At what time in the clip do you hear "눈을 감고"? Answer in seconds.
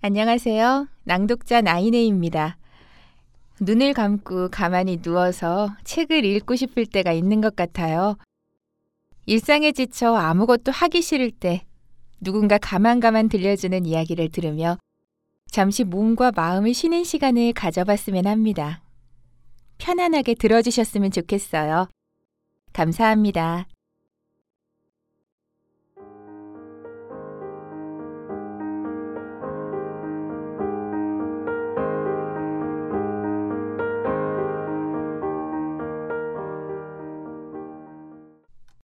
3.60-4.48